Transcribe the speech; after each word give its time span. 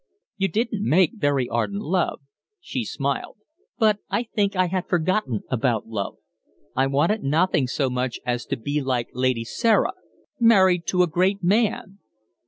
You 0.35 0.47
didn't 0.47 0.83
make 0.83 1.11
very 1.19 1.47
ardent 1.47 1.83
love," 1.83 2.21
she 2.59 2.83
smiled, 2.85 3.37
"but 3.77 3.99
I 4.09 4.23
think 4.23 4.55
I 4.55 4.65
had 4.65 4.87
forgotten 4.87 5.41
about 5.51 5.85
love. 5.85 6.17
I 6.75 6.87
wanted 6.87 7.21
nothing 7.21 7.67
so 7.67 7.87
much 7.87 8.19
as 8.25 8.47
to 8.47 8.57
be 8.57 8.81
like 8.81 9.09
Lady 9.13 9.43
Sarah 9.45 9.93
married 10.39 10.87
to 10.87 11.03
a 11.03 11.07
great 11.07 11.43
man." 11.43 11.99